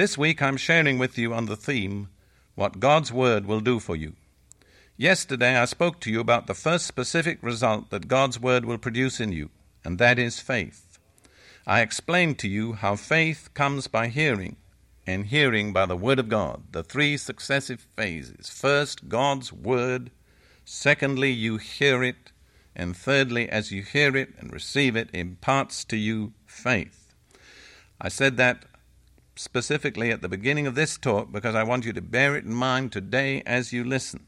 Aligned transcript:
This 0.00 0.16
week 0.16 0.40
I'm 0.40 0.56
sharing 0.56 0.96
with 0.96 1.18
you 1.18 1.34
on 1.34 1.44
the 1.44 1.56
theme, 1.56 2.08
What 2.54 2.80
God's 2.80 3.12
Word 3.12 3.44
Will 3.44 3.60
Do 3.60 3.78
for 3.78 3.94
You. 3.94 4.14
Yesterday 4.96 5.58
I 5.58 5.66
spoke 5.66 6.00
to 6.00 6.10
you 6.10 6.20
about 6.20 6.46
the 6.46 6.54
first 6.54 6.86
specific 6.86 7.38
result 7.42 7.90
that 7.90 8.08
God's 8.08 8.40
Word 8.40 8.64
will 8.64 8.78
produce 8.78 9.20
in 9.20 9.30
you, 9.30 9.50
and 9.84 9.98
that 9.98 10.18
is 10.18 10.40
faith. 10.40 10.98
I 11.66 11.82
explained 11.82 12.38
to 12.38 12.48
you 12.48 12.72
how 12.72 12.96
faith 12.96 13.50
comes 13.52 13.88
by 13.88 14.08
hearing, 14.08 14.56
and 15.06 15.26
hearing 15.26 15.70
by 15.74 15.84
the 15.84 15.98
Word 15.98 16.18
of 16.18 16.30
God, 16.30 16.62
the 16.72 16.82
three 16.82 17.18
successive 17.18 17.86
phases. 17.94 18.48
First, 18.48 19.06
God's 19.10 19.52
Word. 19.52 20.10
Secondly, 20.64 21.30
you 21.30 21.58
hear 21.58 22.02
it. 22.02 22.32
And 22.74 22.96
thirdly, 22.96 23.50
as 23.50 23.70
you 23.70 23.82
hear 23.82 24.16
it 24.16 24.30
and 24.38 24.50
receive 24.50 24.96
it, 24.96 25.10
imparts 25.12 25.84
to 25.84 25.98
you 25.98 26.32
faith. 26.46 27.12
I 28.00 28.08
said 28.08 28.38
that 28.38 28.64
specifically 29.40 30.10
at 30.10 30.20
the 30.20 30.28
beginning 30.28 30.66
of 30.66 30.74
this 30.74 30.98
talk 30.98 31.32
because 31.32 31.54
I 31.54 31.62
want 31.62 31.86
you 31.86 31.94
to 31.94 32.02
bear 32.02 32.36
it 32.36 32.44
in 32.44 32.52
mind 32.52 32.92
today 32.92 33.42
as 33.46 33.72
you 33.72 33.82
listen. 33.82 34.26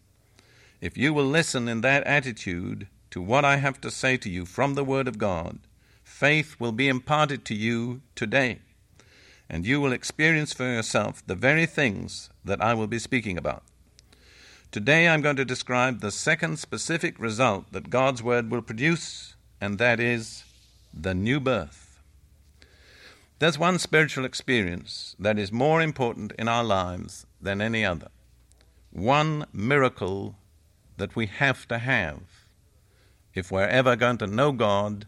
If 0.81 0.97
you 0.97 1.13
will 1.13 1.27
listen 1.27 1.69
in 1.69 1.83
that 1.83 2.03
attitude 2.05 2.89
to 3.11 3.21
what 3.21 3.45
I 3.45 3.57
have 3.57 3.79
to 3.83 3.91
say 3.91 4.17
to 4.17 4.31
you 4.31 4.47
from 4.47 4.73
the 4.73 4.83
Word 4.83 5.07
of 5.07 5.19
God, 5.19 5.59
faith 6.03 6.57
will 6.59 6.73
be 6.73 6.89
imparted 6.89 7.45
to 7.45 7.55
you 7.55 8.01
today, 8.15 8.61
and 9.51 9.67
you 9.67 9.83
will 9.83 9.93
experience 9.93 10.55
for 10.55 10.65
yourself 10.65 11.23
the 11.27 11.35
very 11.35 11.67
things 11.67 12.31
that 12.43 12.63
I 12.63 12.73
will 12.73 12.87
be 12.87 12.99
speaking 12.99 13.37
about. 13.37 13.65
Today 14.71 15.09
I'm 15.09 15.21
going 15.21 15.37
to 15.37 15.45
describe 15.45 16.01
the 16.01 16.11
second 16.11 16.59
specific 16.59 17.19
result 17.19 17.71
that 17.73 17.91
God's 17.91 18.23
Word 18.23 18.51
will 18.51 18.63
produce, 18.63 19.35
and 19.61 19.79
that 19.79 20.01
is 20.01 20.45
the 20.95 21.15
new 21.15 21.39
birth. 21.39 21.82
There's 23.43 23.59
one 23.59 23.81
spiritual 23.81 24.25
experience 24.25 25.17
that 25.19 25.37
is 25.37 25.51
more 25.51 25.83
important 25.83 26.31
in 26.39 26.47
our 26.47 26.63
lives 26.63 27.27
than 27.41 27.61
any 27.61 27.85
other. 27.85 28.07
One 28.93 29.47
miracle 29.53 30.37
that 30.97 31.17
we 31.17 31.27
have 31.27 31.67
to 31.67 31.79
have 31.79 32.21
if 33.35 33.51
we're 33.51 33.67
ever 33.67 33.97
going 33.97 34.19
to 34.19 34.29
know 34.29 34.53
God 34.53 35.07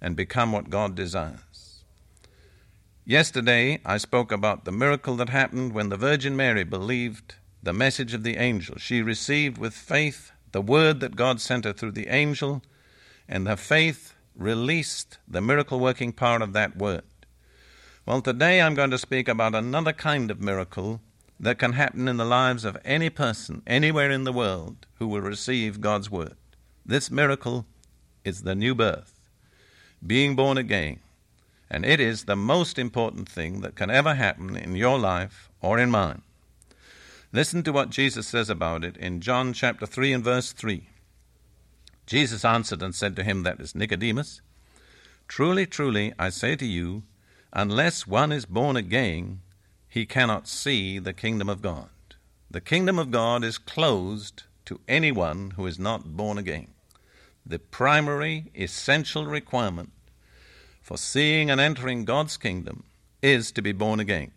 and 0.00 0.16
become 0.16 0.50
what 0.50 0.68
God 0.68 0.96
desires. 0.96 1.84
Yesterday, 3.06 3.78
I 3.84 3.98
spoke 3.98 4.32
about 4.32 4.64
the 4.64 4.72
miracle 4.72 5.14
that 5.18 5.28
happened 5.28 5.72
when 5.72 5.90
the 5.90 5.96
Virgin 5.96 6.36
Mary 6.36 6.64
believed 6.64 7.36
the 7.62 7.72
message 7.72 8.14
of 8.14 8.24
the 8.24 8.36
angel. 8.36 8.78
She 8.78 9.00
received 9.00 9.58
with 9.58 9.74
faith 9.74 10.32
the 10.50 10.60
word 10.60 10.98
that 10.98 11.14
God 11.14 11.40
sent 11.40 11.64
her 11.64 11.72
through 11.72 11.92
the 11.92 12.08
angel, 12.08 12.62
and 13.28 13.46
her 13.46 13.54
faith 13.54 14.16
released 14.34 15.18
the 15.28 15.40
miracle 15.40 15.78
working 15.78 16.12
power 16.12 16.42
of 16.42 16.52
that 16.54 16.76
word. 16.76 17.04
Well, 18.06 18.22
today 18.22 18.62
I'm 18.62 18.74
going 18.74 18.90
to 18.92 18.98
speak 18.98 19.28
about 19.28 19.54
another 19.54 19.92
kind 19.92 20.30
of 20.30 20.40
miracle 20.40 21.02
that 21.38 21.58
can 21.58 21.74
happen 21.74 22.08
in 22.08 22.16
the 22.16 22.24
lives 22.24 22.64
of 22.64 22.78
any 22.82 23.10
person 23.10 23.62
anywhere 23.66 24.10
in 24.10 24.24
the 24.24 24.32
world 24.32 24.86
who 24.94 25.06
will 25.06 25.20
receive 25.20 25.82
God's 25.82 26.10
Word. 26.10 26.34
This 26.84 27.10
miracle 27.10 27.66
is 28.24 28.42
the 28.42 28.54
new 28.54 28.74
birth, 28.74 29.12
being 30.04 30.34
born 30.34 30.56
again, 30.56 31.00
and 31.70 31.84
it 31.84 32.00
is 32.00 32.24
the 32.24 32.36
most 32.36 32.78
important 32.78 33.28
thing 33.28 33.60
that 33.60 33.76
can 33.76 33.90
ever 33.90 34.14
happen 34.14 34.56
in 34.56 34.74
your 34.76 34.98
life 34.98 35.50
or 35.60 35.78
in 35.78 35.90
mine. 35.90 36.22
Listen 37.34 37.62
to 37.62 37.72
what 37.72 37.90
Jesus 37.90 38.26
says 38.26 38.48
about 38.48 38.82
it 38.82 38.96
in 38.96 39.20
John 39.20 39.52
chapter 39.52 39.84
3 39.84 40.14
and 40.14 40.24
verse 40.24 40.52
3. 40.52 40.88
Jesus 42.06 42.46
answered 42.46 42.82
and 42.82 42.94
said 42.94 43.14
to 43.16 43.22
him, 43.22 43.42
that 43.42 43.60
is 43.60 43.74
Nicodemus, 43.74 44.40
Truly, 45.28 45.64
truly, 45.64 46.12
I 46.18 46.30
say 46.30 46.56
to 46.56 46.66
you, 46.66 47.04
Unless 47.52 48.06
one 48.06 48.30
is 48.30 48.46
born 48.46 48.76
again, 48.76 49.40
he 49.88 50.06
cannot 50.06 50.46
see 50.46 50.98
the 50.98 51.12
kingdom 51.12 51.48
of 51.48 51.62
God. 51.62 51.88
The 52.50 52.60
kingdom 52.60 52.98
of 52.98 53.10
God 53.10 53.42
is 53.42 53.58
closed 53.58 54.44
to 54.66 54.80
anyone 54.86 55.52
who 55.52 55.66
is 55.66 55.78
not 55.78 56.16
born 56.16 56.38
again. 56.38 56.68
The 57.44 57.58
primary, 57.58 58.52
essential 58.54 59.26
requirement 59.26 59.90
for 60.80 60.96
seeing 60.96 61.50
and 61.50 61.60
entering 61.60 62.04
God's 62.04 62.36
kingdom 62.36 62.84
is 63.22 63.50
to 63.52 63.62
be 63.62 63.72
born 63.72 64.00
again. 64.00 64.30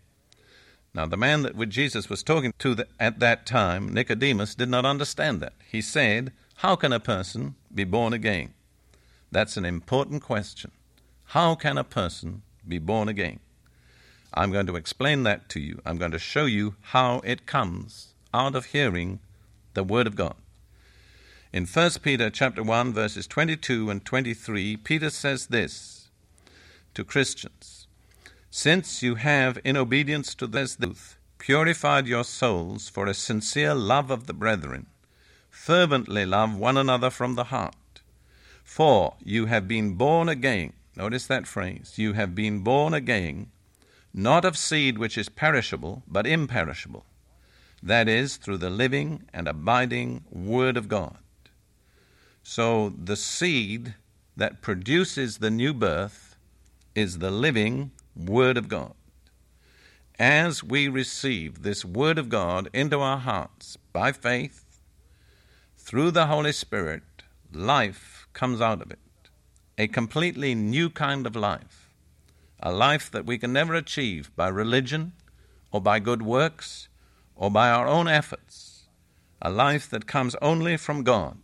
Now, 0.92 1.06
the 1.06 1.16
man 1.16 1.42
that 1.42 1.56
with 1.56 1.70
Jesus 1.70 2.08
was 2.08 2.22
talking 2.22 2.52
to 2.60 2.84
at 3.00 3.18
that 3.18 3.46
time, 3.46 3.92
Nicodemus, 3.92 4.54
did 4.54 4.68
not 4.68 4.84
understand 4.84 5.40
that. 5.40 5.54
He 5.70 5.82
said, 5.82 6.32
How 6.56 6.76
can 6.76 6.92
a 6.92 7.00
person 7.00 7.56
be 7.74 7.84
born 7.84 8.12
again? 8.12 8.54
That's 9.32 9.56
an 9.56 9.64
important 9.64 10.22
question. 10.22 10.70
How 11.26 11.56
can 11.56 11.76
a 11.76 11.84
person 11.84 12.42
be 12.68 12.78
born 12.78 13.08
again. 13.08 13.40
I'm 14.32 14.50
going 14.50 14.66
to 14.66 14.76
explain 14.76 15.22
that 15.22 15.48
to 15.50 15.60
you. 15.60 15.80
I'm 15.84 15.98
going 15.98 16.10
to 16.10 16.18
show 16.18 16.46
you 16.46 16.74
how 16.80 17.20
it 17.24 17.46
comes 17.46 18.14
out 18.32 18.56
of 18.56 18.66
hearing 18.66 19.20
the 19.74 19.84
word 19.84 20.06
of 20.06 20.16
God. 20.16 20.34
In 21.52 21.66
1 21.66 21.90
Peter 22.02 22.30
chapter 22.30 22.62
1 22.62 22.92
verses 22.92 23.28
22 23.28 23.88
and 23.90 24.04
23, 24.04 24.76
Peter 24.78 25.08
says 25.08 25.46
this 25.46 26.08
to 26.94 27.04
Christians: 27.04 27.86
Since 28.50 29.02
you 29.04 29.14
have 29.14 29.58
in 29.62 29.76
obedience 29.76 30.34
to 30.34 30.48
this 30.48 30.74
truth 30.74 31.16
purified 31.38 32.06
your 32.06 32.24
souls 32.24 32.88
for 32.88 33.06
a 33.06 33.14
sincere 33.14 33.74
love 33.74 34.10
of 34.10 34.26
the 34.26 34.32
brethren, 34.34 34.86
fervently 35.48 36.26
love 36.26 36.56
one 36.56 36.76
another 36.76 37.10
from 37.10 37.36
the 37.36 37.44
heart. 37.44 38.00
For 38.64 39.14
you 39.22 39.46
have 39.46 39.68
been 39.68 39.94
born 39.94 40.28
again 40.28 40.72
Notice 40.96 41.26
that 41.26 41.46
phrase. 41.46 41.94
You 41.96 42.12
have 42.12 42.34
been 42.34 42.60
born 42.60 42.94
again, 42.94 43.50
not 44.12 44.44
of 44.44 44.56
seed 44.56 44.96
which 44.96 45.18
is 45.18 45.28
perishable, 45.28 46.04
but 46.06 46.26
imperishable. 46.26 47.04
That 47.82 48.08
is, 48.08 48.36
through 48.36 48.58
the 48.58 48.70
living 48.70 49.24
and 49.32 49.48
abiding 49.48 50.24
Word 50.30 50.76
of 50.76 50.88
God. 50.88 51.18
So 52.42 52.90
the 52.90 53.16
seed 53.16 53.94
that 54.36 54.62
produces 54.62 55.38
the 55.38 55.50
new 55.50 55.74
birth 55.74 56.36
is 56.94 57.18
the 57.18 57.30
living 57.30 57.90
Word 58.14 58.56
of 58.56 58.68
God. 58.68 58.94
As 60.16 60.62
we 60.62 60.86
receive 60.86 61.62
this 61.62 61.84
Word 61.84 62.18
of 62.18 62.28
God 62.28 62.70
into 62.72 63.00
our 63.00 63.18
hearts 63.18 63.76
by 63.92 64.12
faith, 64.12 64.64
through 65.76 66.12
the 66.12 66.26
Holy 66.26 66.52
Spirit, 66.52 67.02
life 67.52 68.28
comes 68.32 68.60
out 68.60 68.80
of 68.80 68.90
it 68.92 68.98
a 69.76 69.88
completely 69.88 70.54
new 70.54 70.88
kind 70.88 71.26
of 71.26 71.34
life, 71.34 71.90
a 72.60 72.72
life 72.72 73.10
that 73.10 73.26
we 73.26 73.38
can 73.38 73.52
never 73.52 73.74
achieve 73.74 74.30
by 74.36 74.48
religion 74.48 75.12
or 75.72 75.80
by 75.80 75.98
good 75.98 76.22
works 76.22 76.88
or 77.34 77.50
by 77.50 77.70
our 77.70 77.86
own 77.86 78.06
efforts, 78.06 78.86
a 79.42 79.50
life 79.50 79.90
that 79.90 80.06
comes 80.06 80.36
only 80.40 80.76
from 80.76 81.02
God. 81.02 81.38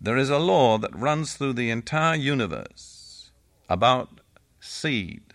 There 0.00 0.16
is 0.16 0.30
a 0.30 0.38
law 0.38 0.78
that 0.78 0.96
runs 0.96 1.34
through 1.34 1.54
the 1.54 1.70
entire 1.70 2.16
universe 2.16 3.30
about 3.68 4.20
seed 4.60 5.34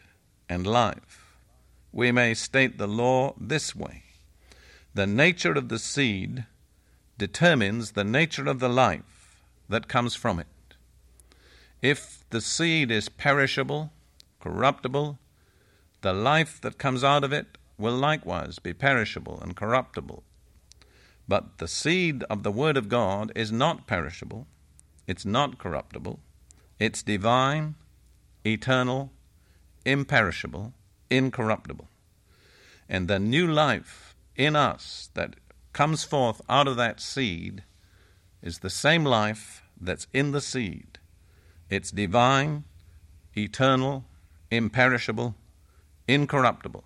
and 0.50 0.66
life. 0.66 1.38
We 1.92 2.12
may 2.12 2.34
state 2.34 2.78
the 2.78 2.88
law 2.88 3.36
this 3.40 3.76
way 3.76 4.04
The 4.94 5.08
nature 5.08 5.54
of 5.54 5.70
the 5.70 5.80
seed 5.80 6.46
determines 7.18 7.92
the 7.92 8.04
nature 8.04 8.48
of 8.48 8.60
the 8.60 8.70
life 8.70 9.44
that 9.70 9.88
comes 9.88 10.16
from 10.16 10.40
it. 10.40 10.48
If 11.84 12.24
the 12.30 12.40
seed 12.40 12.92
is 12.92 13.10
perishable, 13.10 13.92
corruptible, 14.40 15.20
the 16.00 16.14
life 16.14 16.62
that 16.62 16.78
comes 16.78 17.04
out 17.04 17.26
of 17.26 17.34
it 17.34 17.58
will 17.78 17.98
likewise 17.98 18.58
be 18.58 18.72
perishable 18.72 19.38
and 19.42 19.54
corruptible. 19.54 20.24
But 21.28 21.58
the 21.58 21.68
seed 21.68 22.24
of 22.30 22.44
the 22.44 22.54
Word 22.54 22.78
of 22.78 22.88
God 22.88 23.34
is 23.36 23.52
not 23.52 23.86
perishable, 23.86 24.48
it's 25.08 25.26
not 25.26 25.58
corruptible, 25.58 26.22
it's 26.80 27.04
divine, 27.04 27.76
eternal, 28.46 29.12
imperishable, 29.84 30.74
incorruptible. 31.10 31.90
And 32.88 33.10
the 33.10 33.20
new 33.20 33.46
life 33.46 34.16
in 34.38 34.56
us 34.56 35.10
that 35.16 35.36
comes 35.74 36.06
forth 36.06 36.40
out 36.48 36.70
of 36.70 36.78
that 36.78 37.02
seed 37.02 37.66
is 38.42 38.60
the 38.60 38.70
same 38.70 39.04
life 39.04 39.64
that's 39.78 40.08
in 40.14 40.32
the 40.32 40.40
seed. 40.40 41.00
It's 41.74 41.90
divine, 41.90 42.66
eternal, 43.36 44.06
imperishable, 44.52 45.34
incorruptible. 46.08 46.84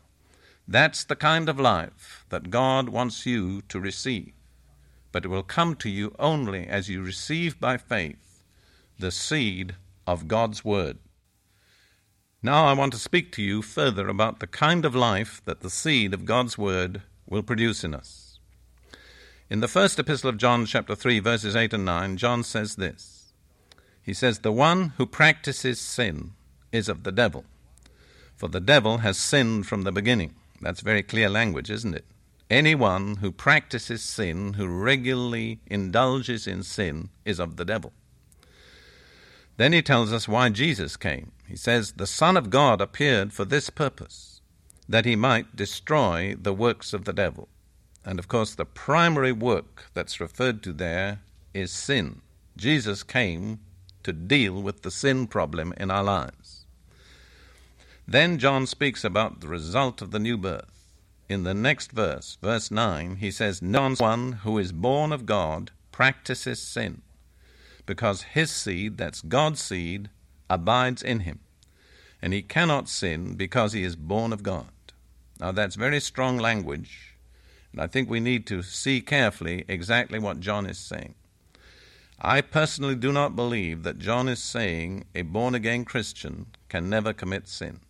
That's 0.65 1.03
the 1.03 1.17
kind 1.17 1.49
of 1.49 1.59
life 1.59 2.23
that 2.29 2.49
God 2.49 2.87
wants 2.87 3.25
you 3.25 3.63
to 3.63 3.81
receive. 3.81 4.31
But 5.11 5.25
it 5.25 5.27
will 5.27 5.43
come 5.43 5.75
to 5.75 5.89
you 5.89 6.15
only 6.17 6.67
as 6.67 6.87
you 6.87 7.01
receive 7.01 7.59
by 7.59 7.75
faith 7.75 8.45
the 8.97 9.11
seed 9.11 9.75
of 10.07 10.29
God's 10.29 10.63
Word. 10.63 10.99
Now 12.41 12.67
I 12.67 12.71
want 12.71 12.93
to 12.93 12.99
speak 12.99 13.33
to 13.33 13.43
you 13.43 13.61
further 13.61 14.07
about 14.07 14.39
the 14.39 14.47
kind 14.47 14.85
of 14.85 14.95
life 14.95 15.41
that 15.43 15.59
the 15.59 15.69
seed 15.69 16.13
of 16.13 16.23
God's 16.23 16.57
Word 16.57 17.01
will 17.27 17.43
produce 17.43 17.83
in 17.83 17.93
us. 17.93 18.39
In 19.49 19.59
the 19.59 19.67
first 19.67 19.99
epistle 19.99 20.29
of 20.29 20.37
John, 20.37 20.65
chapter 20.65 20.95
3, 20.95 21.19
verses 21.19 21.57
8 21.57 21.73
and 21.73 21.83
9, 21.83 22.15
John 22.15 22.41
says 22.41 22.77
this 22.77 23.16
He 24.07 24.13
says, 24.13 24.39
The 24.39 24.53
one 24.53 24.93
who 24.95 25.05
practices 25.05 25.81
sin 25.81 26.31
is 26.71 26.87
of 26.87 27.03
the 27.03 27.11
devil, 27.11 27.43
for 28.37 28.47
the 28.47 28.61
devil 28.61 28.99
has 28.99 29.17
sinned 29.17 29.67
from 29.67 29.81
the 29.81 29.91
beginning. 29.91 30.33
That's 30.61 30.79
very 30.79 31.03
clear 31.03 31.29
language, 31.29 31.69
isn't 31.69 31.93
it? 31.93 32.05
Anyone 32.49 33.17
who 33.17 33.33
practices 33.33 34.01
sin, 34.01 34.53
who 34.53 34.65
regularly 34.65 35.59
indulges 35.65 36.47
in 36.47 36.63
sin, 36.63 37.09
is 37.25 37.37
of 37.37 37.57
the 37.57 37.65
devil. 37.65 37.91
Then 39.57 39.73
he 39.73 39.81
tells 39.81 40.13
us 40.13 40.25
why 40.25 40.51
Jesus 40.51 40.95
came. 40.95 41.33
He 41.45 41.57
says, 41.57 41.91
The 41.91 42.07
Son 42.07 42.37
of 42.37 42.49
God 42.49 42.79
appeared 42.79 43.33
for 43.33 43.43
this 43.43 43.69
purpose, 43.69 44.39
that 44.87 45.03
he 45.03 45.17
might 45.17 45.57
destroy 45.57 46.33
the 46.41 46.53
works 46.53 46.93
of 46.93 47.03
the 47.03 47.11
devil. 47.11 47.49
And 48.05 48.19
of 48.19 48.29
course, 48.29 48.55
the 48.55 48.63
primary 48.63 49.33
work 49.33 49.87
that's 49.93 50.21
referred 50.21 50.63
to 50.63 50.71
there 50.71 51.19
is 51.53 51.71
sin. 51.73 52.21
Jesus 52.55 53.03
came 53.03 53.59
to 54.07 54.13
deal 54.13 54.61
with 54.61 54.83
the 54.83 54.89
sin 54.89 55.27
problem 55.27 55.73
in 55.75 55.91
our 55.91 56.01
lives. 56.01 56.65
Then 58.07 58.37
John 58.37 58.65
speaks 58.65 59.03
about 59.03 59.41
the 59.41 59.49
result 59.49 60.01
of 60.01 60.11
the 60.11 60.19
new 60.19 60.37
birth. 60.37 60.95
In 61.27 61.43
the 61.43 61.53
next 61.53 61.91
verse, 61.91 62.37
verse 62.41 62.71
9, 62.71 63.17
he 63.17 63.31
says, 63.31 63.61
No 63.61 63.93
one 63.95 64.31
who 64.43 64.57
is 64.57 64.71
born 64.71 65.11
of 65.11 65.25
God 65.25 65.71
practices 65.91 66.61
sin, 66.61 67.01
because 67.85 68.21
his 68.21 68.49
seed, 68.49 68.97
that's 68.97 69.21
God's 69.21 69.61
seed, 69.61 70.09
abides 70.49 71.03
in 71.03 71.21
him. 71.21 71.41
And 72.21 72.31
he 72.31 72.41
cannot 72.41 72.87
sin 72.87 73.35
because 73.35 73.73
he 73.73 73.83
is 73.83 73.97
born 73.97 74.31
of 74.31 74.41
God. 74.41 74.71
Now, 75.37 75.51
that's 75.51 75.75
very 75.75 75.99
strong 75.99 76.37
language, 76.37 77.17
and 77.73 77.81
I 77.81 77.87
think 77.87 78.09
we 78.09 78.21
need 78.21 78.47
to 78.47 78.63
see 78.63 79.01
carefully 79.01 79.65
exactly 79.67 80.17
what 80.17 80.39
John 80.39 80.65
is 80.65 80.77
saying. 80.77 81.15
I 82.19 82.41
personally 82.41 82.95
do 82.95 83.11
not 83.11 83.35
believe 83.35 83.83
that 83.83 83.99
John 83.99 84.27
is 84.27 84.41
saying 84.41 85.05
a 85.13 85.21
born 85.21 85.53
again 85.53 85.85
Christian 85.85 86.47
can 86.67 86.89
never 86.89 87.13
commit 87.13 87.47
sin. 87.47 87.81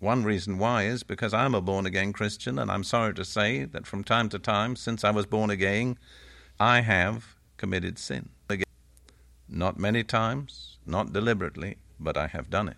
One 0.00 0.24
reason 0.24 0.58
why 0.58 0.84
is 0.84 1.04
because 1.04 1.32
I'm 1.32 1.54
a 1.54 1.60
born 1.60 1.86
again 1.86 2.12
Christian, 2.12 2.58
and 2.58 2.70
I'm 2.70 2.84
sorry 2.84 3.14
to 3.14 3.24
say 3.24 3.64
that 3.64 3.86
from 3.86 4.02
time 4.02 4.28
to 4.30 4.38
time, 4.38 4.74
since 4.74 5.04
I 5.04 5.12
was 5.12 5.24
born 5.24 5.50
again, 5.50 5.98
I 6.58 6.80
have 6.80 7.36
committed 7.56 7.98
sin. 7.98 8.30
Not 9.48 9.78
many 9.78 10.02
times, 10.02 10.78
not 10.84 11.12
deliberately, 11.12 11.76
but 12.00 12.16
I 12.16 12.26
have 12.26 12.50
done 12.50 12.68
it. 12.68 12.76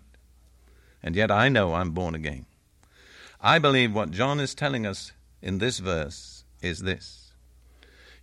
And 1.01 1.15
yet 1.15 1.31
I 1.31 1.49
know 1.49 1.73
I'm 1.73 1.91
born 1.91 2.13
again. 2.13 2.45
I 3.41 3.57
believe 3.57 3.95
what 3.95 4.11
John 4.11 4.39
is 4.39 4.53
telling 4.53 4.85
us 4.85 5.11
in 5.41 5.57
this 5.57 5.79
verse 5.79 6.43
is 6.61 6.81
this 6.81 7.28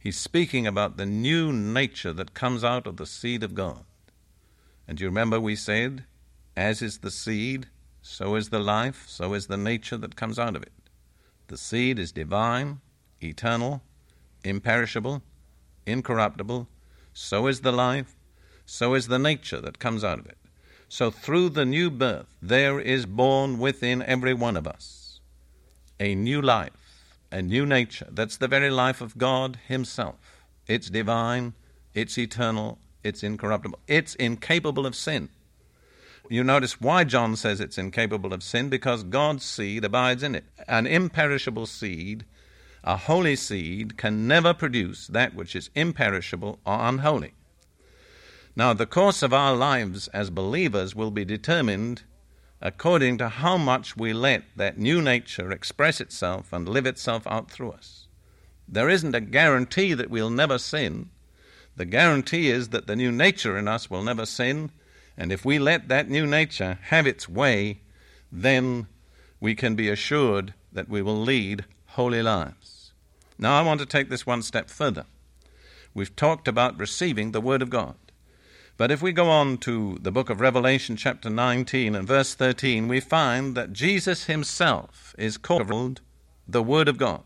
He's 0.06 0.16
speaking 0.16 0.68
about 0.68 0.98
the 0.98 1.04
new 1.04 1.52
nature 1.52 2.12
that 2.12 2.32
comes 2.32 2.62
out 2.62 2.86
of 2.86 2.96
the 2.96 3.06
seed 3.06 3.42
of 3.42 3.56
God. 3.56 3.84
And 4.86 5.00
you 5.00 5.08
remember 5.08 5.40
we 5.40 5.56
said, 5.56 6.04
as 6.56 6.80
is 6.80 6.98
the 6.98 7.10
seed, 7.10 7.66
so 8.02 8.36
is 8.36 8.50
the 8.50 8.60
life, 8.60 9.06
so 9.08 9.34
is 9.34 9.48
the 9.48 9.56
nature 9.56 9.96
that 9.96 10.14
comes 10.14 10.38
out 10.38 10.54
of 10.54 10.62
it. 10.62 10.70
The 11.48 11.56
seed 11.56 11.98
is 11.98 12.12
divine, 12.12 12.80
eternal, 13.20 13.82
imperishable, 14.44 15.22
incorruptible. 15.86 16.68
So 17.12 17.48
is 17.48 17.62
the 17.62 17.72
life, 17.72 18.14
so 18.64 18.94
is 18.94 19.08
the 19.08 19.18
nature 19.18 19.60
that 19.60 19.80
comes 19.80 20.04
out 20.04 20.20
of 20.20 20.26
it. 20.26 20.38
So 20.88 21.10
through 21.10 21.48
the 21.48 21.66
new 21.66 21.90
birth, 21.90 22.32
there 22.40 22.78
is 22.78 23.06
born 23.06 23.58
within 23.58 24.02
every 24.02 24.34
one 24.34 24.56
of 24.56 24.68
us 24.68 25.18
a 25.98 26.14
new 26.14 26.40
life, 26.40 26.85
a 27.36 27.42
new 27.42 27.66
nature. 27.66 28.08
That's 28.10 28.38
the 28.38 28.48
very 28.48 28.70
life 28.70 29.02
of 29.02 29.18
God 29.18 29.58
Himself. 29.68 30.40
It's 30.66 30.88
divine, 30.88 31.52
it's 31.92 32.16
eternal, 32.16 32.78
it's 33.04 33.22
incorruptible, 33.22 33.78
it's 33.86 34.14
incapable 34.14 34.86
of 34.86 34.96
sin. 34.96 35.28
You 36.30 36.42
notice 36.42 36.80
why 36.80 37.04
John 37.04 37.36
says 37.36 37.60
it's 37.60 37.76
incapable 37.76 38.32
of 38.32 38.42
sin 38.42 38.70
because 38.70 39.02
God's 39.04 39.44
seed 39.44 39.84
abides 39.84 40.22
in 40.22 40.34
it. 40.34 40.44
An 40.66 40.86
imperishable 40.86 41.66
seed, 41.66 42.24
a 42.82 42.96
holy 42.96 43.36
seed, 43.36 43.98
can 43.98 44.26
never 44.26 44.54
produce 44.54 45.06
that 45.06 45.34
which 45.34 45.54
is 45.54 45.68
imperishable 45.74 46.58
or 46.64 46.88
unholy. 46.88 47.34
Now, 48.56 48.72
the 48.72 48.86
course 48.86 49.22
of 49.22 49.34
our 49.34 49.54
lives 49.54 50.08
as 50.08 50.30
believers 50.30 50.96
will 50.96 51.10
be 51.10 51.26
determined 51.26 52.04
according 52.60 53.18
to 53.18 53.28
how 53.28 53.56
much 53.56 53.96
we 53.96 54.12
let 54.12 54.44
that 54.56 54.78
new 54.78 55.02
nature 55.02 55.50
express 55.50 56.00
itself 56.00 56.52
and 56.52 56.68
live 56.68 56.86
itself 56.86 57.26
out 57.26 57.50
through 57.50 57.72
us. 57.72 58.06
There 58.68 58.88
isn't 58.88 59.14
a 59.14 59.20
guarantee 59.20 59.94
that 59.94 60.10
we'll 60.10 60.30
never 60.30 60.58
sin. 60.58 61.10
The 61.76 61.84
guarantee 61.84 62.48
is 62.48 62.70
that 62.70 62.86
the 62.86 62.96
new 62.96 63.12
nature 63.12 63.56
in 63.56 63.68
us 63.68 63.90
will 63.90 64.02
never 64.02 64.26
sin 64.26 64.70
and 65.16 65.32
if 65.32 65.44
we 65.44 65.58
let 65.58 65.88
that 65.88 66.08
new 66.08 66.26
nature 66.26 66.78
have 66.84 67.06
its 67.06 67.28
way, 67.28 67.80
then 68.30 68.86
we 69.40 69.54
can 69.54 69.74
be 69.74 69.88
assured 69.88 70.52
that 70.72 70.88
we 70.88 71.00
will 71.00 71.18
lead 71.18 71.64
holy 71.88 72.22
lives. 72.22 72.92
Now, 73.38 73.58
I 73.58 73.62
want 73.62 73.80
to 73.80 73.86
take 73.86 74.10
this 74.10 74.26
one 74.26 74.42
step 74.42 74.68
further. 74.68 75.06
We've 75.94 76.14
talked 76.14 76.48
about 76.48 76.78
receiving 76.78 77.32
the 77.32 77.40
Word 77.40 77.62
of 77.62 77.70
God. 77.70 77.96
But 78.76 78.90
if 78.90 79.00
we 79.00 79.12
go 79.12 79.28
on 79.30 79.58
to 79.58 79.98
the 80.00 80.12
book 80.12 80.28
of 80.28 80.40
Revelation, 80.40 80.96
chapter 80.96 81.30
19 81.30 81.94
and 81.94 82.06
verse 82.06 82.34
13, 82.34 82.88
we 82.88 83.00
find 83.00 83.54
that 83.56 83.72
Jesus 83.72 84.24
himself 84.24 85.14
is 85.18 85.38
called 85.38 86.00
the 86.46 86.62
Word 86.62 86.88
of 86.88 86.98
God. 86.98 87.22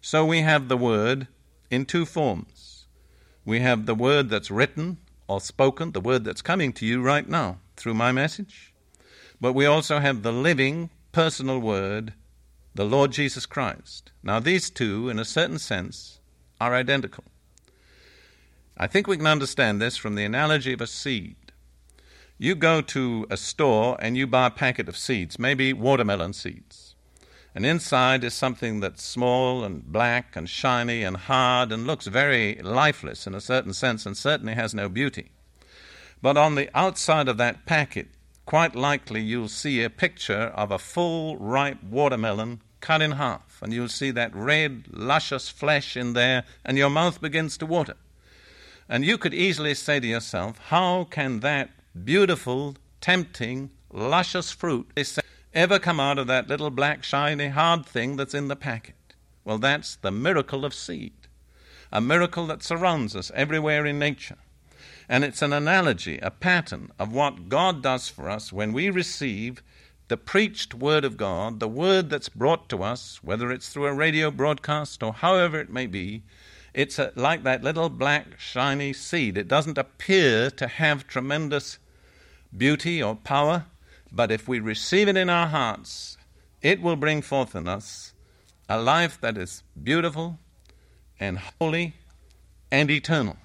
So 0.00 0.24
we 0.24 0.42
have 0.42 0.68
the 0.68 0.76
Word 0.76 1.26
in 1.70 1.84
two 1.84 2.06
forms. 2.06 2.86
We 3.44 3.60
have 3.60 3.86
the 3.86 3.94
Word 3.94 4.30
that's 4.30 4.50
written, 4.50 4.98
or 5.28 5.40
spoken, 5.40 5.92
the 5.92 6.00
word 6.00 6.24
that's 6.24 6.42
coming 6.42 6.72
to 6.72 6.86
you 6.86 7.02
right 7.02 7.28
now 7.28 7.58
through 7.76 7.94
my 7.94 8.10
message. 8.10 8.72
But 9.40 9.52
we 9.52 9.66
also 9.66 10.00
have 10.00 10.22
the 10.22 10.32
living, 10.32 10.90
personal 11.12 11.60
word, 11.60 12.14
the 12.74 12.84
Lord 12.84 13.12
Jesus 13.12 13.46
Christ. 13.46 14.10
Now, 14.22 14.40
these 14.40 14.70
two, 14.70 15.08
in 15.08 15.18
a 15.18 15.24
certain 15.24 15.58
sense, 15.58 16.18
are 16.60 16.74
identical. 16.74 17.24
I 18.80 18.86
think 18.86 19.08
we 19.08 19.16
can 19.16 19.26
understand 19.26 19.82
this 19.82 19.96
from 19.96 20.14
the 20.14 20.24
analogy 20.24 20.72
of 20.72 20.80
a 20.80 20.86
seed. 20.86 21.34
You 22.38 22.54
go 22.54 22.80
to 22.80 23.26
a 23.28 23.36
store 23.36 23.96
and 23.98 24.16
you 24.16 24.24
buy 24.28 24.46
a 24.46 24.50
packet 24.50 24.88
of 24.88 24.96
seeds, 24.96 25.36
maybe 25.36 25.72
watermelon 25.72 26.32
seeds. 26.32 26.94
And 27.56 27.66
inside 27.66 28.22
is 28.22 28.34
something 28.34 28.78
that's 28.78 29.02
small 29.02 29.64
and 29.64 29.84
black 29.84 30.36
and 30.36 30.48
shiny 30.48 31.02
and 31.02 31.16
hard 31.16 31.72
and 31.72 31.88
looks 31.88 32.06
very 32.06 32.54
lifeless 32.62 33.26
in 33.26 33.34
a 33.34 33.40
certain 33.40 33.72
sense 33.72 34.06
and 34.06 34.16
certainly 34.16 34.54
has 34.54 34.72
no 34.72 34.88
beauty. 34.88 35.32
But 36.22 36.36
on 36.36 36.54
the 36.54 36.70
outside 36.72 37.26
of 37.26 37.36
that 37.38 37.66
packet, 37.66 38.06
quite 38.46 38.76
likely 38.76 39.20
you'll 39.20 39.48
see 39.48 39.82
a 39.82 39.90
picture 39.90 40.52
of 40.54 40.70
a 40.70 40.78
full 40.78 41.36
ripe 41.36 41.82
watermelon 41.82 42.62
cut 42.80 43.02
in 43.02 43.12
half, 43.12 43.58
and 43.60 43.72
you'll 43.72 43.88
see 43.88 44.12
that 44.12 44.32
red, 44.36 44.84
luscious 44.92 45.48
flesh 45.48 45.96
in 45.96 46.12
there, 46.12 46.44
and 46.64 46.78
your 46.78 46.90
mouth 46.90 47.20
begins 47.20 47.58
to 47.58 47.66
water. 47.66 47.96
And 48.88 49.04
you 49.04 49.18
could 49.18 49.34
easily 49.34 49.74
say 49.74 50.00
to 50.00 50.06
yourself, 50.06 50.58
How 50.68 51.04
can 51.04 51.40
that 51.40 51.70
beautiful, 52.04 52.76
tempting, 53.00 53.70
luscious 53.92 54.50
fruit 54.50 54.90
ever 55.52 55.78
come 55.78 56.00
out 56.00 56.18
of 56.18 56.26
that 56.28 56.48
little 56.48 56.70
black, 56.70 57.04
shiny, 57.04 57.48
hard 57.48 57.84
thing 57.84 58.16
that's 58.16 58.34
in 58.34 58.48
the 58.48 58.56
packet? 58.56 58.94
Well, 59.44 59.58
that's 59.58 59.96
the 59.96 60.10
miracle 60.10 60.64
of 60.64 60.74
seed, 60.74 61.12
a 61.92 62.00
miracle 62.00 62.46
that 62.46 62.62
surrounds 62.62 63.14
us 63.14 63.30
everywhere 63.34 63.84
in 63.84 63.98
nature. 63.98 64.36
And 65.08 65.24
it's 65.24 65.42
an 65.42 65.52
analogy, 65.52 66.18
a 66.18 66.30
pattern 66.30 66.90
of 66.98 67.12
what 67.12 67.48
God 67.48 67.82
does 67.82 68.08
for 68.08 68.28
us 68.28 68.52
when 68.52 68.72
we 68.72 68.90
receive 68.90 69.62
the 70.08 70.16
preached 70.16 70.74
Word 70.74 71.04
of 71.04 71.16
God, 71.16 71.60
the 71.60 71.68
Word 71.68 72.08
that's 72.08 72.28
brought 72.30 72.68
to 72.70 72.82
us, 72.82 73.20
whether 73.22 73.50
it's 73.50 73.68
through 73.68 73.86
a 73.86 73.94
radio 73.94 74.30
broadcast 74.30 75.02
or 75.02 75.12
however 75.12 75.60
it 75.60 75.70
may 75.70 75.86
be. 75.86 76.22
It's 76.74 76.98
a, 76.98 77.12
like 77.16 77.42
that 77.44 77.64
little 77.64 77.88
black, 77.88 78.38
shiny 78.38 78.92
seed. 78.92 79.36
It 79.36 79.48
doesn't 79.48 79.78
appear 79.78 80.50
to 80.50 80.66
have 80.66 81.06
tremendous 81.06 81.78
beauty 82.56 83.02
or 83.02 83.16
power, 83.16 83.66
but 84.12 84.30
if 84.30 84.46
we 84.48 84.60
receive 84.60 85.08
it 85.08 85.16
in 85.16 85.28
our 85.28 85.48
hearts, 85.48 86.16
it 86.62 86.80
will 86.80 86.96
bring 86.96 87.22
forth 87.22 87.54
in 87.54 87.68
us 87.68 88.12
a 88.68 88.80
life 88.80 89.20
that 89.20 89.38
is 89.38 89.62
beautiful 89.82 90.38
and 91.18 91.38
holy 91.38 91.94
and 92.70 92.90
eternal. 92.90 93.36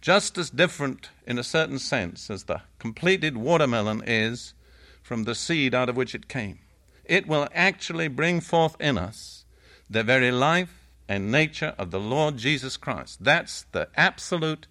just 0.00 0.38
as 0.38 0.50
different 0.50 1.10
in 1.26 1.38
a 1.38 1.44
certain 1.44 1.78
sense 1.78 2.30
as 2.30 2.44
the 2.44 2.60
completed 2.78 3.36
watermelon 3.36 4.02
is 4.06 4.54
from 5.02 5.24
the 5.24 5.34
seed 5.34 5.74
out 5.74 5.88
of 5.88 5.96
which 5.96 6.14
it 6.14 6.28
came. 6.28 6.58
It 7.04 7.26
will 7.26 7.48
actually 7.54 8.08
bring 8.08 8.40
forth 8.40 8.76
in 8.80 8.98
us 8.98 9.44
the 9.88 10.02
very 10.02 10.30
life 10.30 10.77
and 11.08 11.32
nature 11.32 11.74
of 11.78 11.90
the 11.90 12.00
Lord 12.00 12.36
Jesus 12.36 12.76
Christ. 12.76 13.24
That's 13.24 13.62
the 13.72 13.88
absolute 13.96 14.66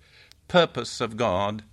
purpose 0.47 1.01
of 1.01 1.17
God 1.17 1.63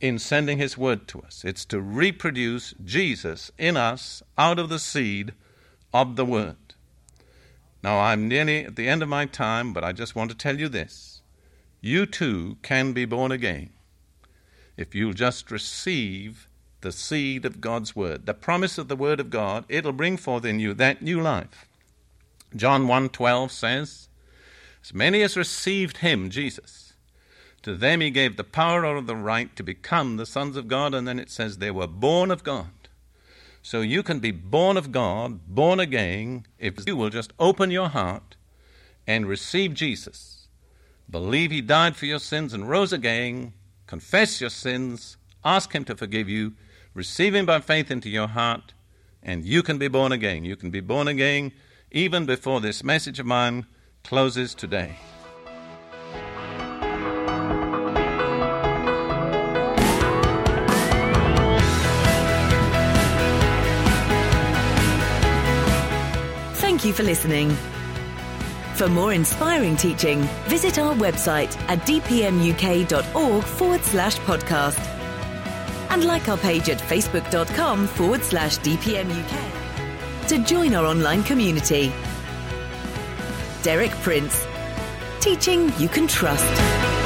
in 0.00 0.18
sending 0.18 0.58
His 0.58 0.76
Word 0.78 1.08
to 1.08 1.20
us. 1.22 1.44
It's 1.44 1.64
to 1.66 1.80
reproduce 1.80 2.74
Jesus 2.84 3.50
in 3.58 3.76
us 3.76 4.22
out 4.36 4.58
of 4.58 4.68
the 4.68 4.78
seed 4.78 5.32
of 5.92 6.16
the 6.16 6.24
Word. 6.24 6.56
Now, 7.82 7.98
I'm 7.98 8.28
nearly 8.28 8.66
at 8.66 8.76
the 8.76 8.88
end 8.88 9.02
of 9.02 9.08
my 9.08 9.24
time, 9.24 9.72
but 9.72 9.84
I 9.84 9.92
just 9.92 10.14
want 10.14 10.30
to 10.30 10.36
tell 10.36 10.58
you 10.58 10.68
this. 10.68 11.22
You 11.80 12.04
too 12.04 12.58
can 12.62 12.92
be 12.92 13.06
born 13.06 13.32
again 13.32 13.70
if 14.76 14.94
you'll 14.94 15.14
just 15.14 15.50
receive 15.50 16.48
the 16.82 16.92
seed 16.92 17.44
of 17.44 17.60
God's 17.60 17.96
Word, 17.96 18.26
the 18.26 18.34
promise 18.34 18.78
of 18.78 18.88
the 18.88 18.96
Word 18.96 19.20
of 19.20 19.30
God. 19.30 19.64
It'll 19.68 19.92
bring 19.92 20.16
forth 20.16 20.44
in 20.44 20.60
you 20.60 20.74
that 20.74 21.02
new 21.02 21.20
life. 21.20 21.66
John 22.56 22.86
1:12 22.86 23.52
says, 23.52 24.08
"As 24.82 24.92
many 24.92 25.22
as 25.22 25.36
received 25.36 25.98
him, 25.98 26.30
Jesus, 26.30 26.94
to 27.62 27.76
them 27.76 28.00
he 28.00 28.10
gave 28.10 28.36
the 28.36 28.44
power 28.44 28.84
or 28.84 29.00
the 29.00 29.16
right 29.16 29.54
to 29.56 29.62
become 29.62 30.16
the 30.16 30.26
sons 30.26 30.56
of 30.56 30.68
God." 30.68 30.94
And 30.94 31.06
then 31.06 31.18
it 31.18 31.30
says 31.30 31.58
they 31.58 31.70
were 31.70 31.86
born 31.86 32.30
of 32.30 32.42
God. 32.42 32.70
So 33.62 33.82
you 33.82 34.02
can 34.02 34.20
be 34.20 34.30
born 34.30 34.76
of 34.76 34.90
God, 34.90 35.46
born 35.46 35.80
again, 35.80 36.46
if 36.58 36.86
you 36.86 36.96
will 36.96 37.10
just 37.10 37.32
open 37.38 37.70
your 37.70 37.90
heart 37.90 38.36
and 39.06 39.26
receive 39.26 39.74
Jesus. 39.74 40.48
Believe 41.10 41.50
he 41.50 41.60
died 41.60 41.96
for 41.96 42.06
your 42.06 42.20
sins 42.20 42.54
and 42.54 42.68
rose 42.68 42.92
again, 42.92 43.52
confess 43.86 44.40
your 44.40 44.50
sins, 44.50 45.16
ask 45.44 45.74
him 45.74 45.84
to 45.84 45.96
forgive 45.96 46.28
you, 46.28 46.54
receive 46.94 47.34
him 47.34 47.46
by 47.46 47.60
faith 47.60 47.90
into 47.90 48.08
your 48.08 48.28
heart, 48.28 48.72
and 49.22 49.44
you 49.44 49.62
can 49.62 49.78
be 49.78 49.88
born 49.88 50.12
again. 50.12 50.44
You 50.44 50.56
can 50.56 50.70
be 50.70 50.80
born 50.80 51.08
again 51.08 51.52
even 51.92 52.26
before 52.26 52.60
this 52.60 52.84
message 52.84 53.18
of 53.18 53.26
mine 53.26 53.66
closes 54.04 54.54
today. 54.54 54.96
Thank 66.54 66.84
you 66.84 66.92
for 66.92 67.02
listening. 67.02 67.50
For 68.74 68.88
more 68.88 69.12
inspiring 69.12 69.76
teaching, 69.76 70.22
visit 70.46 70.78
our 70.78 70.94
website 70.94 71.54
at 71.68 71.80
dpmuk.org 71.80 73.44
forward 73.44 73.82
slash 73.82 74.16
podcast. 74.20 74.78
And 75.90 76.04
like 76.04 76.28
our 76.28 76.38
page 76.38 76.70
at 76.70 76.78
facebook.com 76.78 77.86
forward 77.88 78.22
slash 78.22 78.58
dpmuk 78.60 79.49
to 80.30 80.38
join 80.44 80.74
our 80.74 80.86
online 80.86 81.24
community. 81.24 81.92
Derek 83.64 83.90
Prince, 83.90 84.46
teaching 85.18 85.72
you 85.76 85.88
can 85.88 86.06
trust. 86.06 86.99